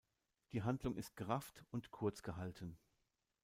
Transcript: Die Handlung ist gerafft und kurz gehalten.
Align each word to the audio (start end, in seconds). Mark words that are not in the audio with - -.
Die 0.51 0.63
Handlung 0.63 0.95
ist 0.95 1.15
gerafft 1.15 1.63
und 1.69 1.91
kurz 1.91 2.23
gehalten. 2.23 2.75